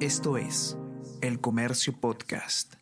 [0.00, 0.76] Esto es
[1.22, 2.74] El Comercio Podcast.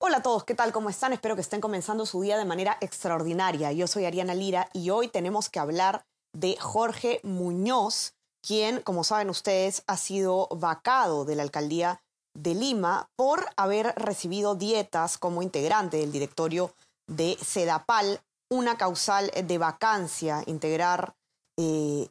[0.00, 0.72] Hola a todos, ¿qué tal?
[0.72, 1.12] ¿Cómo están?
[1.12, 3.70] Espero que estén comenzando su día de manera extraordinaria.
[3.70, 8.14] Yo soy Ariana Lira y hoy tenemos que hablar de Jorge Muñoz,
[8.44, 12.02] quien, como saben ustedes, ha sido vacado de la alcaldía
[12.36, 16.74] de Lima por haber recibido dietas como integrante del directorio
[17.06, 21.14] de Sedapal, una causal de vacancia, integrar
[21.56, 22.08] eh,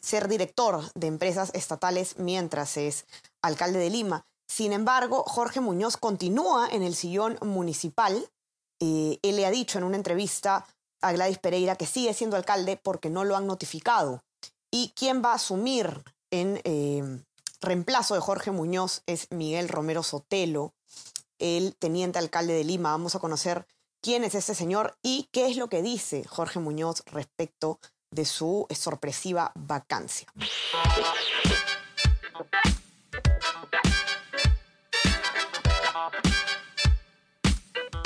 [0.00, 3.06] ser director de empresas estatales mientras es
[3.42, 4.26] alcalde de Lima.
[4.46, 8.30] Sin embargo, Jorge Muñoz continúa en el sillón municipal.
[8.80, 10.66] Eh, él le ha dicho en una entrevista
[11.00, 14.22] a Gladys Pereira que sigue siendo alcalde porque no lo han notificado.
[14.70, 17.22] Y quien va a asumir en eh,
[17.60, 20.74] reemplazo de Jorge Muñoz es Miguel Romero Sotelo,
[21.38, 22.90] el teniente alcalde de Lima.
[22.90, 23.66] Vamos a conocer
[24.00, 27.78] quién es este señor y qué es lo que dice Jorge Muñoz respecto
[28.14, 30.28] de su sorpresiva vacancia.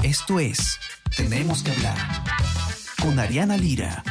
[0.02, 0.78] Esto es
[1.14, 1.96] Tenemos que hablar
[3.02, 4.02] con Ariana Lira.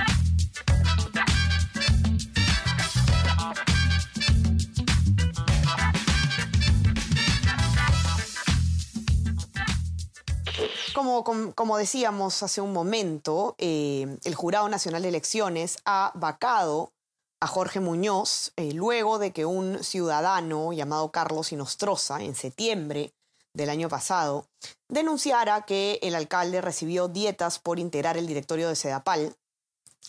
[10.97, 16.91] Como, decíamos hace un momento, eh, el Jurado Nacional de Elecciones ha vacado
[17.39, 23.13] a Jorge Muñoz eh, luego de que un ciudadano llamado Carlos Inostroza, en septiembre
[23.53, 24.47] del año pasado,
[24.89, 29.35] denunciara que el alcalde recibió dietas por integrar el directorio de Sedapal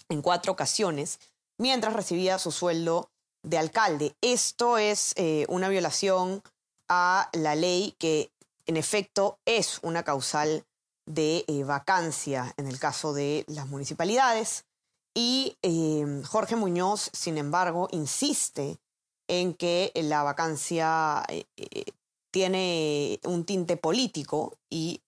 [0.09, 1.21] en cuatro ocasiones
[1.59, 3.11] mientras recibía su sueldo
[3.43, 4.17] de alcalde.
[4.23, 6.43] Esto es eh, una violación
[6.89, 8.31] a la ley que
[8.65, 10.65] en efecto es una causal
[11.09, 14.67] de eh, vacancia en el caso de las municipalidades.
[15.15, 18.79] Y em, Jorge Muñoz, sin embargo, insiste
[19.27, 21.85] en que la vacancia eh, eh,
[22.31, 25.03] tiene un tinte político y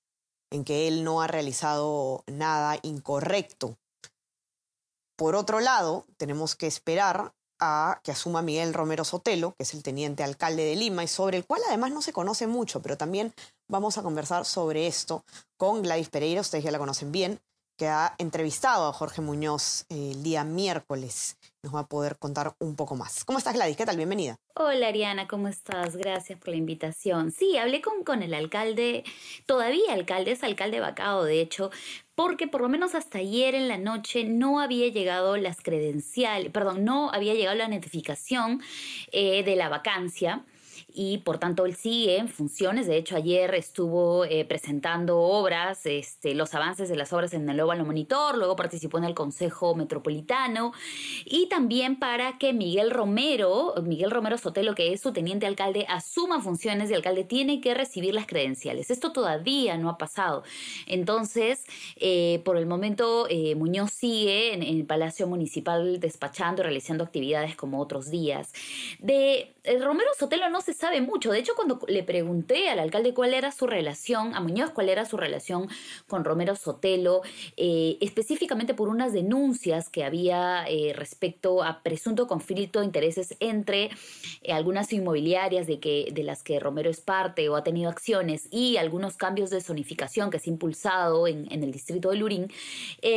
[0.51, 3.79] en que él no ha realizado nada incorrecto.
[5.17, 9.83] Por otro lado, tenemos que esperar a que asuma Miguel Romero Sotelo, que es el
[9.83, 13.35] teniente alcalde de Lima y sobre el cual además no se conoce mucho, pero también
[13.71, 15.25] vamos a conversar sobre esto
[15.57, 17.39] con Gladys Pereira, ustedes ya la conocen bien,
[17.79, 21.39] que ha entrevistado a Jorge Muñoz eh, el día miércoles.
[21.63, 23.25] Nos va a poder contar un poco más.
[23.25, 23.77] ¿Cómo estás, Gladys?
[23.77, 23.97] ¿Qué tal?
[23.97, 24.37] Bienvenida.
[24.55, 25.97] Hola, Ariana, ¿cómo estás?
[25.97, 27.31] Gracias por la invitación.
[27.31, 29.05] Sí, hablé con, con el alcalde,
[29.47, 31.71] todavía alcalde, es alcalde vacado, de hecho,
[32.15, 36.85] porque por lo menos hasta ayer en la noche no había llegado las credenciales, perdón,
[36.85, 38.61] no había llegado la notificación
[39.13, 40.45] eh, de la vacancia
[40.95, 42.87] y por tanto él sigue en funciones.
[42.87, 47.61] De hecho, ayer estuvo eh, presentando obras, este, los avances de las obras en el
[47.61, 50.73] Óvalo Monitor, luego participó en el Consejo Metropolitano
[51.25, 56.41] y también para que Miguel Romero, Miguel Romero Sotelo, que es su teniente alcalde, asuma
[56.41, 58.91] funciones de alcalde, tiene que recibir las credenciales.
[58.91, 60.43] Esto todavía no ha pasado.
[60.87, 61.65] Entonces,
[61.97, 67.57] eh, por el momento, eh, Muñoz sigue en, el Palacio Municipal despachando y realizando actividades
[67.57, 68.53] como otros días.
[68.99, 71.31] De Romero Sotelo no se sabe mucho.
[71.33, 75.05] De hecho, cuando le pregunté al alcalde cuál era su relación, a Muñoz cuál era
[75.05, 75.69] su relación
[76.07, 77.23] con Romero Sotelo,
[77.57, 83.91] eh, específicamente por unas denuncias que había eh, respecto a presunto conflicto de intereses entre
[84.43, 88.49] eh, algunas inmobiliarias de, que, de las que Romero es parte o ha tenido acciones
[88.51, 92.49] y algunos cambios de zonificación que se ha impulsado en, el distrito de Lurín,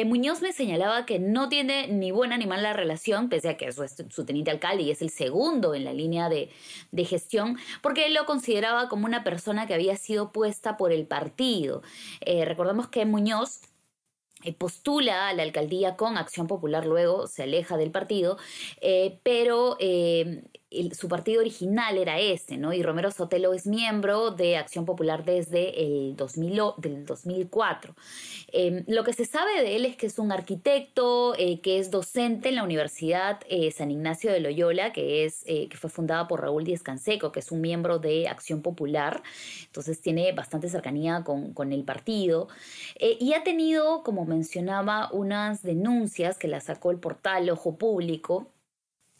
[0.05, 3.77] Muñoz me señalaba que no tiene ni buena ni mala relación, pese a que es
[4.09, 8.13] su, teniente alcalde y es el segundo en la línea de, de gestión porque él
[8.13, 11.81] lo consideraba como una persona que había sido puesta por el partido.
[12.21, 13.61] Eh, recordemos que Muñoz
[14.43, 18.37] eh, postula a la alcaldía con Acción Popular, luego se aleja del partido,
[18.81, 19.77] eh, pero
[20.93, 22.73] su partido original era ese, ¿no?
[22.73, 27.95] Y Romero Sotelo es miembro de Acción Popular desde el 2000, del 2004.
[28.51, 31.91] Em, lo que se sabe de él es que es un arquitecto, eh, que es
[31.91, 36.27] docente en la Universidad eh, San Ignacio de Loyola, que, es, eh, que fue fundada
[36.27, 39.23] por Raúl Díez Canseco, que es un miembro de Acción Popular,
[39.65, 42.47] entonces tiene bastante cercanía con, con el partido,
[42.99, 48.52] y ha tenido, como mencionaba, unas denuncias que la sacó el portal Ojo Público,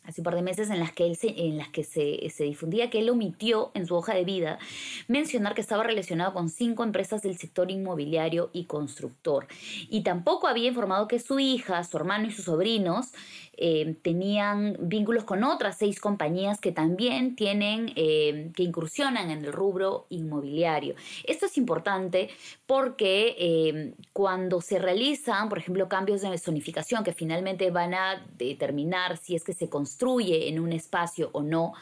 [0.06, 2.44] hace un par de meses en las que, él se, en las que se, se,
[2.44, 4.60] difundía que él omitió en su hoja de vida
[5.08, 9.48] mencionar que estaba relacionado con cinco empresas del sector inmobiliario y constructor.
[9.90, 13.14] Y tampoco había informado que su hija, su hermano y sus sobrinos
[13.56, 19.54] eh, tenían vínculos con otras seis compañías que también tienen, eh, que incursionan en el
[19.54, 20.96] rubro inmobiliario.
[21.24, 22.30] Esto es importante
[22.66, 29.18] porque eh, cuando se realizan, por ejemplo, cambios de zonificación que finalmente van a determinar
[29.18, 31.74] si es que se consigue construye en un espacio o no,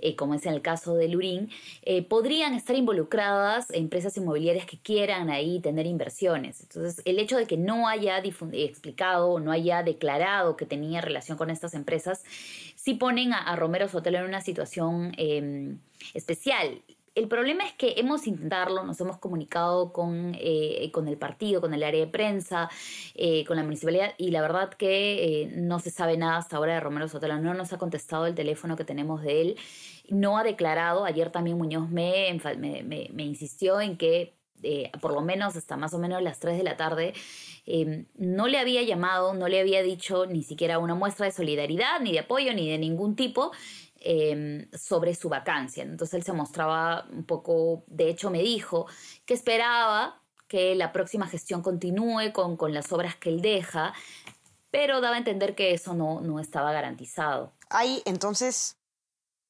[0.00, 1.50] eh, como es en el caso de Lurín,
[1.82, 6.60] eh, podrían estar involucradas empresas inmobiliarias que quieran ahí tener inversiones.
[6.62, 11.38] Entonces, el hecho de que no haya explicado o no haya declarado que tenía relación
[11.38, 12.24] con estas empresas,
[12.74, 15.78] sí ponen a, Romero Sotelo en una situación em,
[16.14, 16.82] especial
[17.20, 21.74] el problema es que hemos intentado, nos hemos comunicado con, eh, con el partido, con
[21.74, 22.70] el área de prensa,
[23.14, 26.74] eh, con la municipalidad, y la verdad que eh, no se sabe nada hasta ahora
[26.74, 27.38] de Romero Sotelo.
[27.38, 29.56] No nos ha contestado el teléfono que tenemos de él.
[30.08, 31.04] No ha declarado.
[31.04, 32.40] Ayer también Muñoz me,
[33.12, 34.34] me, insistió en que
[35.00, 37.14] por lo menos hasta más o menos las 3 de la tarde,
[38.16, 42.12] no le había llamado, no le había dicho ni siquiera una muestra de solidaridad, ni
[42.12, 43.52] de apoyo, ni de ningún tipo,
[44.02, 45.82] Em, sobre su vacancia.
[45.82, 48.86] Entonces él se mostraba un poco, de hecho me dijo
[49.26, 53.92] que esperaba que la próxima gestión continúe con, con las obras que él deja,
[54.70, 57.52] pero daba a entender que eso no, no estaba garantizado.
[57.68, 58.78] Hay entonces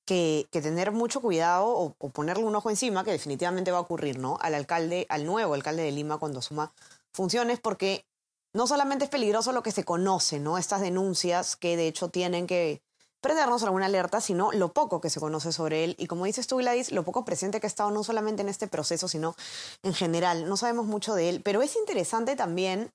[0.04, 4.18] que, que tener mucho cuidado o, ponerle un ojo encima, que definitivamente va a ocurrir,
[4.18, 4.36] ¿no?
[4.40, 6.72] Al alcalde, al nuevo alcalde de Lima cuando asuma
[7.12, 8.04] funciones, porque
[8.52, 10.58] no solamente es peligroso lo que se conoce, ¿no?
[10.58, 12.82] Estas denuncias que de hecho tienen que
[13.20, 15.96] prendernos alguna alerta, sino lo poco que se conoce sobre él.
[15.98, 18.66] Y como dices tú, Gladys, lo poco presente que ha estado no solamente en este
[18.66, 19.34] proceso, sino
[19.82, 20.48] en general.
[20.48, 22.90] No sabemos mucho de él, pero es interesante también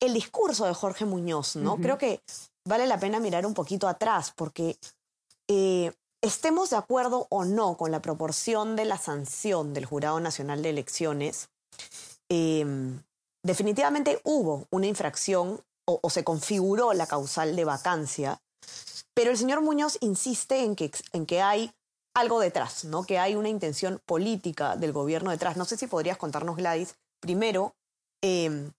[0.00, 1.76] el discurso de Jorge Muñoz, ¿no?
[1.76, 2.20] Creo que
[2.66, 4.76] vale la pena mirar un poquito atrás, porque
[5.48, 10.62] eh, estemos de acuerdo o no con la proporción de la sanción del Jurado Nacional
[10.62, 11.48] de Elecciones,
[12.28, 13.02] em,
[13.42, 18.40] definitivamente hubo una infracción o se configuró la causal de vacancia
[19.14, 21.72] pero el señor Muñoz insiste en que, en que hay
[22.14, 23.04] algo detrás, ¿no?
[23.04, 25.56] que hay una intención política del gobierno detrás.
[25.56, 27.74] No sé si podrías contarnos, Gladys, primero,
[28.22, 28.72] em,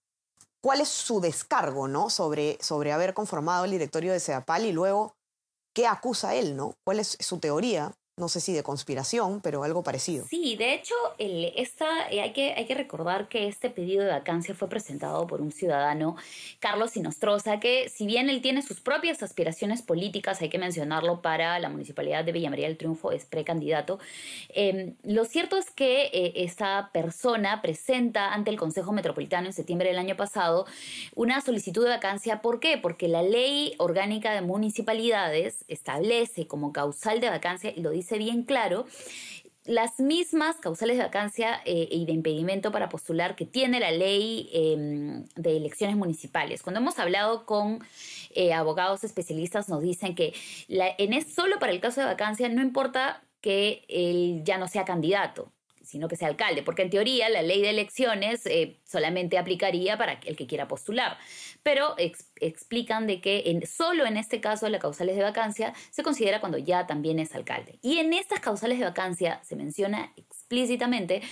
[0.62, 2.10] cuál es su descargo ¿no?
[2.10, 5.16] sobre, sobre haber conformado el directorio de CEDAPAL y luego
[5.74, 6.74] qué acusa él, ¿no?
[6.84, 10.24] cuál es su teoría no sé si de conspiración, pero algo parecido.
[10.30, 14.54] Sí, de hecho, esta, eh, hay, que, hay que recordar que este pedido de vacancia
[14.54, 16.16] fue presentado por un ciudadano,
[16.58, 21.58] Carlos Sinostroza, que si bien él tiene sus propias aspiraciones políticas, hay que mencionarlo, para
[21.58, 23.98] la Municipalidad de Villa María del Triunfo, es precandidato,
[24.48, 29.88] em, lo cierto es que eh, esta persona presenta ante el Consejo Metropolitano en septiembre
[29.88, 30.64] del año pasado
[31.14, 32.40] una solicitud de vacancia.
[32.40, 32.78] ¿Por qué?
[32.78, 38.44] Porque la ley orgánica de municipalidades establece como causal de vacancia, y lo dice bien
[38.44, 38.86] claro
[39.66, 44.48] las mismas causales de vacancia eh, y de impedimento para postular que tiene la ley
[44.52, 46.62] em, de elecciones municipales.
[46.62, 47.84] Cuando hemos hablado con
[48.30, 50.34] eh, abogados especialistas nos dicen que
[50.68, 54.68] la, en es, solo para el caso de vacancia no importa que él ya no
[54.68, 55.52] sea candidato
[55.86, 60.20] sino que sea alcalde, porque en teoría la ley de elecciones eh, solamente aplicaría para
[60.24, 61.16] el que quiera postular,
[61.62, 61.94] pero
[62.40, 66.58] explican de que en, solo en este caso la causales de vacancia se considera cuando
[66.58, 67.78] ya también es alcalde.
[67.82, 71.22] Y en estas causales de vacancia se menciona explícitamente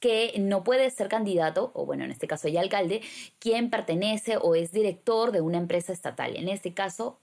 [0.00, 3.02] que no puede ser candidato, o bueno, en este caso ya alcalde,
[3.38, 6.36] quien pertenece o es director de una empresa estatal.
[6.36, 7.20] En este caso,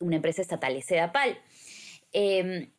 [0.00, 1.38] una empresa estatal es CEDAPAL.
[2.12, 2.70] Em,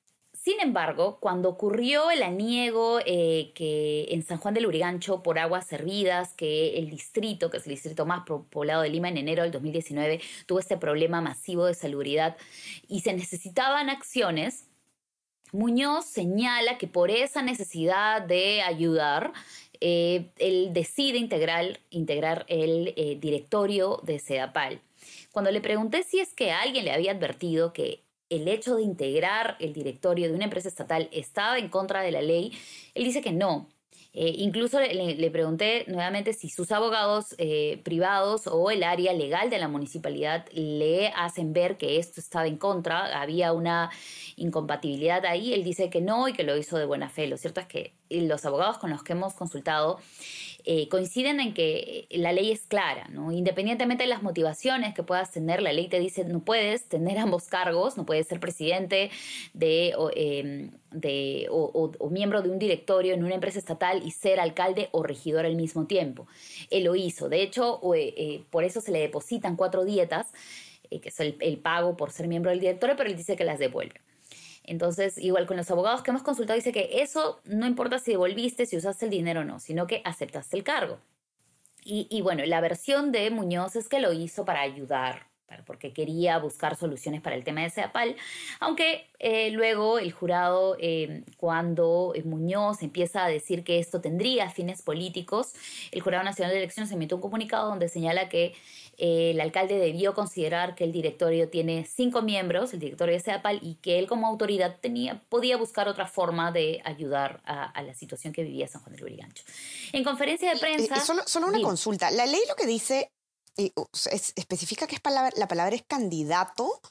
[0.50, 5.68] sin embargo, cuando ocurrió el aniego eh, que en San Juan del Urigancho por aguas
[5.68, 9.52] servidas, que el distrito, que es el distrito más poblado de Lima en enero del
[9.52, 12.36] 2019, tuvo este problema masivo de salubridad
[12.88, 14.66] y se necesitaban acciones,
[15.52, 19.34] Muñoz señala que por esa necesidad de ayudar,
[19.82, 24.82] eh, él decide integrar, integrar el eh, directorio de SEDAPAL.
[25.32, 29.58] Cuando le pregunté si es que alguien le había advertido que el hecho de integrar
[29.60, 32.52] el directorio de una empresa estatal estaba en contra de la ley,
[32.94, 33.68] él dice que no.
[34.12, 39.60] Eh, incluso le, pregunté nuevamente si sus abogados eh, privados o el área legal de
[39.60, 43.92] la municipalidad le hacen ver que esto estaba en contra, había una
[44.36, 45.54] incompatibilidad ahí.
[45.54, 47.28] Él dice que no y que lo hizo de buena fe.
[47.28, 50.00] Lo cierto es que los abogados con los que hemos consultado
[50.66, 53.32] eh, coinciden en que la ley es clara, ¿no?
[53.32, 57.46] Independientemente de las motivaciones que puedas tener, la ley te dice no puedes tener ambos
[57.46, 59.10] cargos, no puedes ser presidente
[59.54, 60.72] de, o, em,
[62.12, 65.86] miembro de un directorio en una empresa estatal y ser alcalde o regidor al mismo
[65.86, 66.28] tiempo.
[66.70, 67.30] Él lo hizo.
[67.30, 70.28] De hecho, eh, eh, por eso se le depositan cuatro dietas,
[70.90, 73.60] que es el, el pago por ser miembro del directorio, pero él dice que las
[73.60, 74.02] devuelve.
[74.70, 78.68] Entonces, igual con los abogados que hemos consultado, dice que eso no importa si devolviste,
[78.68, 81.00] si usaste el dinero o no, sino que aceptaste el cargo.
[81.84, 85.26] Y, bueno, la versión de Muñoz es que lo hizo para ayudar,
[85.66, 88.16] porque quería buscar soluciones para el tema de CEAPAL,
[88.60, 94.84] aunque eh, luego el jurado, eh, cuando Muñoz empieza a decir que esto tendría fines
[94.84, 95.54] políticos,
[95.92, 98.54] el Jurado Nacional de Elecciones emitió un comunicado donde señala que eh,
[99.00, 103.76] el alcalde debió considerar que el directorio tiene cinco miembros, el directorio de CEAPAL, y
[103.76, 108.44] que él como autoridad tenía, podía buscar otra forma de ayudar a, la situación que
[108.44, 109.44] vivía San Juan del Lurigancho.
[109.94, 111.00] En conferencia de prensa...
[111.00, 112.12] solo, solo una consulta.
[112.12, 113.12] La ley lo que dice
[114.36, 116.82] especifica que es palabra, la palabra es candidato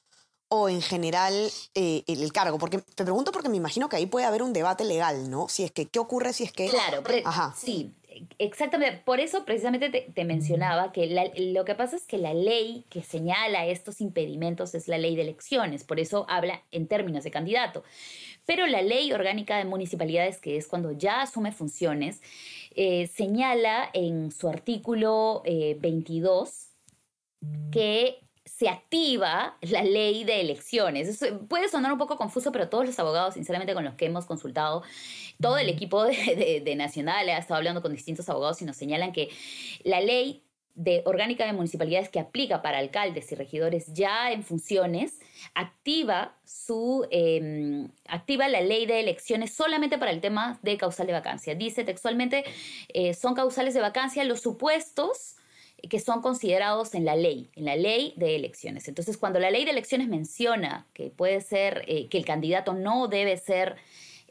[0.48, 2.58] o en general eh, el, cargo?
[2.58, 5.48] Porque te pregunto porque me imagino que ahí puede haber un debate legal, ¿no?
[5.48, 6.68] Si es que, ¿qué ocurre si es que...
[6.68, 7.02] Claro,
[7.56, 7.94] sí,
[8.38, 9.02] exactamente.
[9.04, 13.66] Por eso precisamente te, mencionaba que lo que pasa es que la ley que señala
[13.66, 17.84] estos impedimentos es la ley de elecciones, por eso habla en términos de candidato.
[18.46, 22.22] Pero la ley orgánica de municipalidades, que es cuando ya asume funciones,
[22.74, 28.27] eh, señala en su artículo 22 eh, que
[28.58, 31.20] se activa la ley de elecciones.
[31.48, 34.82] puede sonar un poco confuso, pero todos los abogados, sinceramente, con los que hemos consultado,
[35.40, 39.12] todo el equipo de, de Nacional ha estado hablando con distintos abogados y nos señalan
[39.12, 39.28] que
[39.84, 40.42] la ley
[40.74, 45.20] de orgánica de municipalidades que aplica para alcaldes y regidores ya en funciones,
[45.54, 51.12] activa, su, em, activa la ley de elecciones solamente para el tema de causal de
[51.12, 51.54] vacancia.
[51.54, 52.44] Dice textualmente,
[52.88, 55.36] eh, son causales de vacancia los supuestos
[55.88, 58.88] que son considerados en la ley, en la ley de elecciones.
[58.88, 63.08] Entonces, cuando la ley de elecciones menciona que puede ser, eh, que el candidato no
[63.08, 63.76] debe ser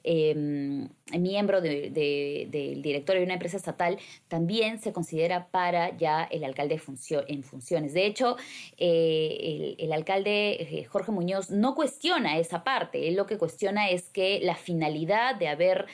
[0.09, 0.87] Em,
[1.19, 3.97] miembro del directorio de una empresa estatal,
[4.29, 6.81] también se considera para ya el alcalde
[7.27, 7.93] en funciones.
[7.93, 8.37] De hecho,
[8.77, 14.07] eh, el, alcalde eh, Jorge Muñoz no cuestiona esa parte, él lo que cuestiona es
[14.07, 15.87] que la finalidad de haber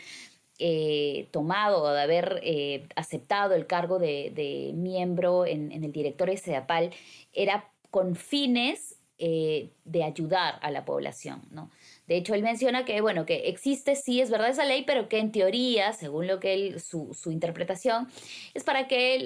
[0.59, 6.39] eh, tomado o de haber aceptado el cargo de, miembro en, en, el directorio de
[6.39, 6.91] SEDAPAL
[7.33, 11.69] era con fines de ayudar a la población, ¿no?
[12.07, 15.19] De hecho, él menciona que, bueno, que existe, sí, es verdad esa ley, pero que
[15.19, 18.07] en teoría, según lo que su, interpretación,
[18.53, 19.23] es para que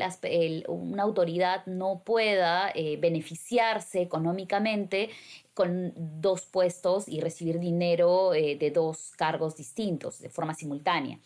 [0.68, 5.10] una autoridad no pueda eh, beneficiarse económicamente
[5.56, 11.20] con dos puestos y recibir dinero eh, de dos cargos distintos de forma simultánea.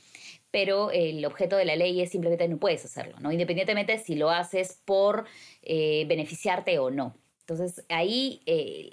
[0.52, 3.32] Pero el objeto de la ley es simplemente no puedes hacerlo, ¿no?
[3.34, 5.26] Independientemente si lo haces por
[5.64, 7.14] eh, beneficiarte o no.
[7.42, 8.42] Entonces ahí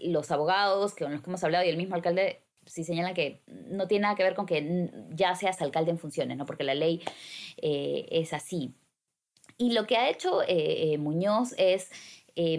[0.04, 3.88] los abogados con los que hemos hablado y el mismo alcalde sí señalan que no
[3.88, 6.46] tiene nada que ver con que ya seas alcalde en funciones, ¿no?
[6.46, 7.02] porque la ley
[7.56, 8.74] eh, es así.
[9.56, 11.90] Y lo que ha hecho eh, eh, Muñoz es,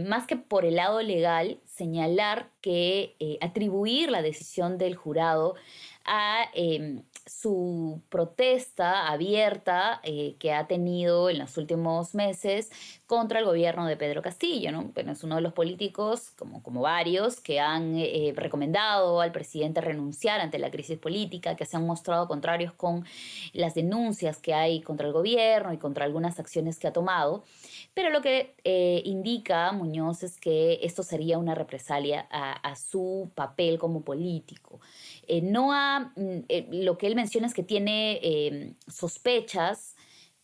[0.06, 5.56] más que por el lado legal, señalar que atribuir la decisión del jurado
[6.04, 12.72] a em, su protesta abierta eh, que ha tenido en los últimos meses
[13.06, 14.72] contra el gobierno de Pedro Castillo.
[14.72, 14.86] ¿no?
[14.94, 19.82] Bueno, es uno de los políticos, como, como varios, que han eh, recomendado al presidente
[19.82, 23.06] renunciar ante la crisis política, que se han mostrado contrarios con
[23.54, 27.44] las denuncias que hay contra el gobierno y contra algunas acciones que ha tomado.
[27.94, 33.78] Pero lo que eh, indica Muñoz es que esto sería una represalia a su papel
[33.78, 34.80] como político.
[35.44, 39.96] No ha, mm, lo que él menciona es que tiene em, sospechas,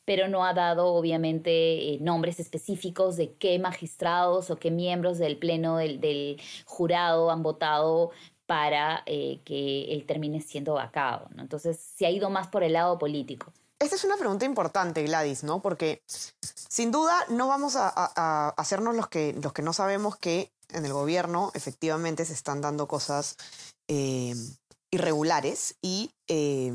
[0.05, 1.49] pero no ha dado obviamente
[1.95, 8.11] eh, nombres específicos de qué magistrados o qué miembros del pleno del, jurado han votado
[8.45, 11.29] para que él termine siendo vacado.
[11.39, 13.51] Entonces, se ha ido más por el lado político.
[13.79, 15.61] Esta es una pregunta importante, Gladys, ¿no?
[15.61, 20.85] Porque sin duda no vamos a, hacernos los que, los que no sabemos que en
[20.85, 23.35] el gobierno efectivamente se están dando cosas
[23.87, 24.37] em,
[24.95, 26.73] irregulares y eh,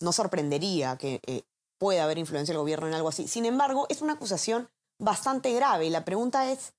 [0.00, 1.42] no sorprendería que eh,
[1.78, 3.26] pueda haber influencia del gobierno en algo así.
[3.26, 6.74] Sin embargo, es una acusación bastante grave y la pregunta es,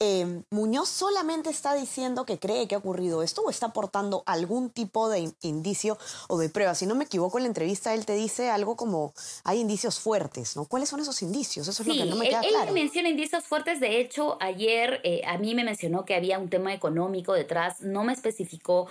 [0.00, 4.70] eh, ¿Muñoz solamente está diciendo que cree que ha ocurrido esto o está aportando algún
[4.70, 5.98] tipo de indicio
[6.28, 6.76] o de prueba?
[6.76, 10.54] Si no me equivoco, en la entrevista él te dice algo como hay indicios fuertes,
[10.54, 10.66] ¿no?
[10.66, 11.66] ¿Cuáles son esos indicios?
[11.66, 12.68] Eso es lo que no me queda él, claro.
[12.68, 13.80] Él menciona indicios fuertes.
[13.80, 17.80] De hecho, ayer a mí me mencionó que había un tema económico detrás.
[17.80, 18.86] No me especificó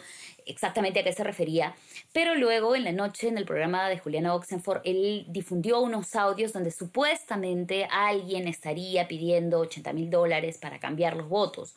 [0.47, 1.75] exactamente a qué se refería,
[2.13, 6.53] pero luego en la noche en el programa de Juliana Oxenford, él difundió unos audios
[6.53, 11.75] donde supuestamente alguien estaría pidiendo 80 mil dólares para cambiar los votos.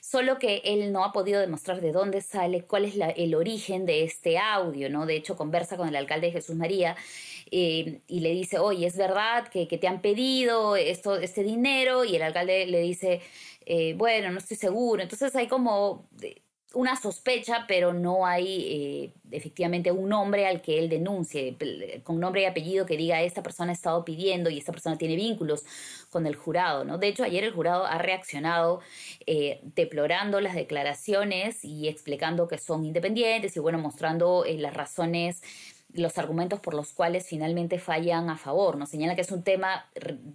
[0.00, 4.04] Solo que él no ha podido demostrar de dónde sale, cuál es el origen de
[4.04, 5.06] este audio, ¿no?
[5.06, 6.96] De hecho, conversa con el alcalde de Jesús María
[7.50, 12.04] eh, y le dice, oye, ¿es verdad que, te han pedido esto, este dinero?
[12.04, 13.22] Y el alcalde le dice,
[13.64, 15.02] eh, bueno, no estoy seguro.
[15.02, 16.08] Entonces hay como
[16.74, 21.56] una sospecha, pero no hay eh, efectivamente un nombre al que él denuncie,
[22.02, 25.16] con nombre y apellido que diga esta persona ha estado pidiendo y esta persona tiene
[25.16, 25.64] vínculos
[26.10, 26.84] con el jurado.
[26.84, 26.98] ¿no?
[26.98, 28.80] De hecho, ayer el jurado ha reaccionado
[29.26, 35.42] eh, deplorando las declaraciones y explicando que son independientes y bueno, mostrando eh, las razones
[35.94, 38.78] los argumentos por los cuales finalmente fallan a favor.
[38.78, 39.90] Nos señala que es un tema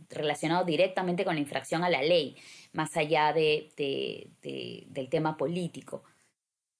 [0.10, 2.38] relacionado directamente con la infracción a la ley,
[2.74, 3.72] más allá de,
[4.88, 6.04] del tema político.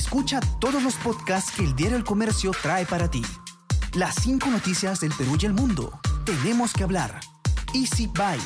[0.00, 3.20] Escucha todos los podcasts que el Diario El Comercio trae para ti.
[3.92, 6.00] Las cinco noticias del Perú y el mundo.
[6.24, 7.20] Tenemos que hablar.
[7.74, 8.42] Easy Byte.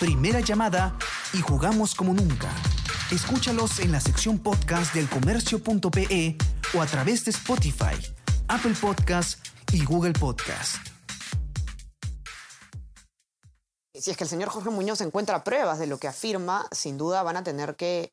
[0.00, 0.98] Primera llamada
[1.32, 2.50] y jugamos como nunca.
[3.12, 6.36] Escúchalos en la sección podcast del comercio.pe
[6.74, 7.94] o a través de Spotify,
[8.48, 10.78] Apple Podcast y Google Podcast.
[13.94, 17.22] Si es que el señor Jorge Muñoz encuentra pruebas de lo que afirma, sin duda
[17.22, 18.12] van a tener que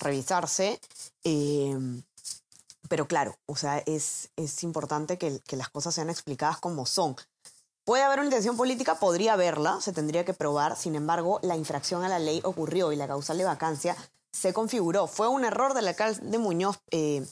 [0.00, 0.80] revisarse.
[1.24, 2.02] Em,
[2.88, 7.16] pero claro, o sea, es, es importante que, las cosas sean explicadas como son.
[7.84, 12.04] Puede haber una intención política, podría haberla, se tendría que probar, sin embargo, la infracción
[12.04, 13.96] a la ley ocurrió y la causal de vacancia
[14.30, 15.06] se configuró.
[15.06, 17.26] Fue un error del alcalde Muñoz, eh,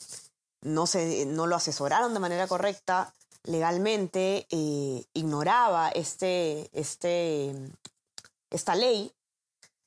[0.62, 3.12] no, se, no lo asesoraron de manera correcta
[3.44, 7.54] legalmente, eh, ignoraba este, este,
[8.50, 9.12] esta ley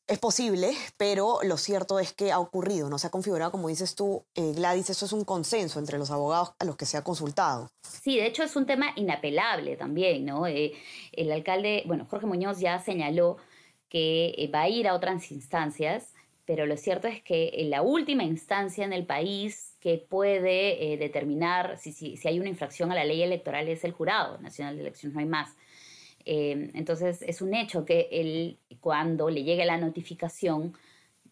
[0.10, 3.94] es posible, pero lo cierto es que ha ocurrido, no se ha configurado, como dices
[3.96, 7.04] tú, eh, Gladys, eso es un consenso entre los abogados a los que se ha
[7.04, 7.70] consultado.
[7.84, 10.48] Sí, de hecho es un tema inapelable también, ¿no?
[10.48, 10.74] Eh,
[11.12, 13.38] el alcalde, bueno, Jorge Muñoz ya señaló
[13.88, 16.12] que eh, va a ir a otras instancias,
[16.46, 21.78] pero lo cierto es que en la última instancia en el país que puede determinar
[21.78, 24.82] si, si, si hay una infracción a la ley electoral es el Jurado Nacional de
[24.82, 25.56] Elecciones, no hay más.
[26.32, 30.76] Eh, entonces es un hecho que él, cuando le llegue la notificación,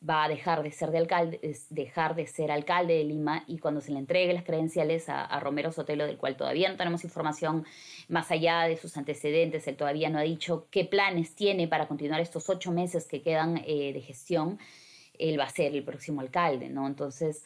[0.08, 3.80] va a dejar de ser de alcalde, dejar de ser alcalde de Lima y cuando
[3.80, 7.64] se le entregue las credenciales a, Romero Sotelo, del cual todavía no tenemos información
[8.08, 12.20] más allá de sus antecedentes, él todavía no ha dicho qué planes tiene para continuar
[12.20, 14.58] estos ocho meses que quedan eh, de gestión,
[15.20, 16.88] él va a ser el próximo alcalde, ¿no?
[16.88, 17.44] Entonces,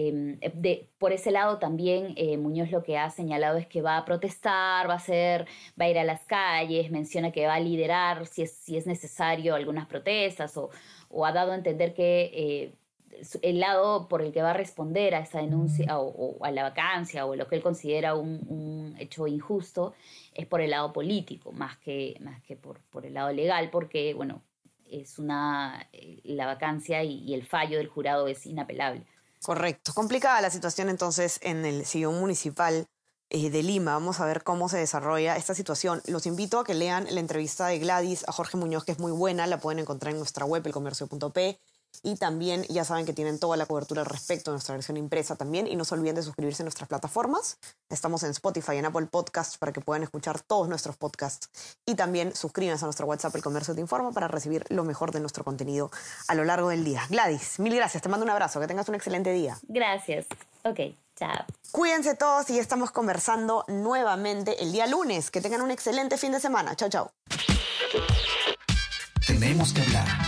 [0.00, 3.96] Em, de, por ese lado también eh, Muñoz lo que ha señalado es que va
[3.96, 5.46] a protestar, va a, ser,
[5.80, 8.86] va a ir a las calles, menciona que va a liderar si es, si es
[8.86, 10.70] necesario algunas protestas o,
[11.08, 12.74] o ha dado a entender que eh,
[13.42, 17.26] el lado por el que va a responder a esa denuncia o, a la vacancia
[17.26, 19.94] o lo que él considera un, un, hecho injusto
[20.32, 24.14] es por el lado político más que, más que por, por el lado legal porque
[24.14, 24.42] bueno
[24.88, 29.04] es una eh, la vacancia y el fallo del jurado es inapelable.
[29.42, 29.92] Correcto.
[29.94, 32.86] Complicada la situación entonces en el sillón municipal
[33.30, 33.92] eh, de Lima.
[33.92, 36.02] Vamos a ver cómo se desarrolla esta situación.
[36.06, 39.12] Los invito a que lean la entrevista de Gladys a Jorge Muñoz, que es muy
[39.12, 39.46] buena.
[39.46, 41.60] La pueden encontrar en nuestra web, elcomercio.p.
[42.02, 45.36] Y también ya saben que tienen toda la cobertura al respecto de nuestra versión impresa
[45.36, 45.66] también.
[45.66, 47.58] Y no se olviden de suscribirse a nuestras plataformas.
[47.88, 51.48] Estamos en Spotify, en Apple Podcasts para que puedan escuchar todos nuestros podcasts.
[51.86, 55.20] Y también suscríbanse a nuestro WhatsApp El Comercio Te Informa para recibir lo mejor de
[55.20, 55.90] nuestro contenido
[56.28, 57.02] a lo largo del día.
[57.08, 58.02] Gladys, mil gracias.
[58.02, 58.60] Te mando un abrazo.
[58.60, 59.58] Que tengas un excelente día.
[59.62, 60.26] Gracias.
[60.64, 60.80] Ok,
[61.16, 61.44] chao.
[61.72, 65.30] Cuídense todos y estamos conversando nuevamente el día lunes.
[65.30, 66.76] Que tengan un excelente fin de semana.
[66.76, 67.10] Chao, chao.
[69.26, 70.27] Tenemos que hablar